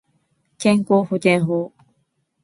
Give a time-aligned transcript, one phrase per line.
[0.03, 0.03] 健
[0.83, 1.71] 康保険法